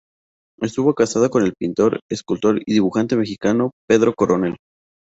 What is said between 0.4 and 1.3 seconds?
Estuvo casada